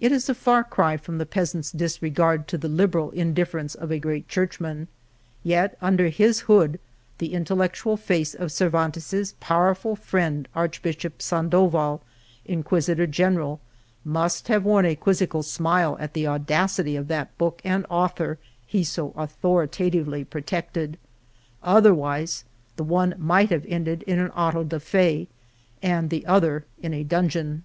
It 0.00 0.12
is 0.12 0.28
a 0.28 0.34
far 0.34 0.62
cry 0.62 0.98
from 0.98 1.16
the 1.16 1.24
peasant's 1.24 1.72
disregard 1.72 2.46
to 2.48 2.58
the 2.58 2.68
liberal 2.68 3.10
indiffer 3.12 3.58
ence 3.58 3.74
of 3.74 3.90
a 3.90 3.98
great 3.98 4.28
Churchman. 4.28 4.86
Yet 5.42 5.78
under 5.80 6.10
his 6.10 6.40
hood 6.40 6.78
the 7.16 7.32
intellectual 7.32 7.96
face 7.96 8.34
of 8.34 8.52
Cervantes's 8.52 9.32
pow 9.40 9.72
erful 9.72 9.96
friend, 9.98 10.46
Archbishop 10.54 11.22
Sandoval, 11.22 12.02
Inquisitor 12.44 13.06
General, 13.06 13.58
must 14.04 14.48
have 14.48 14.62
worn 14.66 14.84
a 14.84 14.94
quizzical 14.94 15.42
smile 15.42 15.96
at 15.98 16.12
the 16.12 16.26
audacity 16.26 16.94
of 16.94 17.08
that 17.08 17.38
book 17.38 17.62
and 17.64 17.86
author 17.88 18.36
he 18.66 18.84
so 18.84 19.14
authoritatively 19.16 20.22
protected— 20.22 20.98
otherwise 21.62 22.44
the 22.76 22.84
one 22.84 23.14
might 23.16 23.48
have 23.48 23.64
ended 23.66 24.02
in 24.02 24.18
an 24.18 24.30
auto 24.32 24.64
da 24.64 24.78
fe, 24.78 25.28
and 25.82 26.10
the 26.10 26.26
other 26.26 26.66
in 26.82 26.92
a 26.92 27.02
dungeon. 27.02 27.64